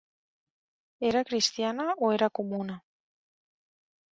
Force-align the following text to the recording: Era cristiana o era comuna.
Era 1.09 1.21
cristiana 1.29 1.85
o 2.05 2.11
era 2.11 2.27
comuna. 2.37 2.75